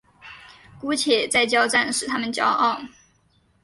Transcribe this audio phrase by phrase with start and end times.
[0.79, 2.81] 姑且再交战使他们骄傲。